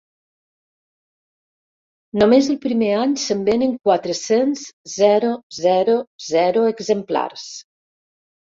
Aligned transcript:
Només 2.21 2.49
el 2.53 2.57
primer 2.63 2.89
any 3.01 3.13
se'n 3.25 3.43
venen 3.51 3.75
quatre-cents.zero 3.89 5.33
zero 5.61 5.99
zero 6.31 6.65
exemplars. 6.75 7.49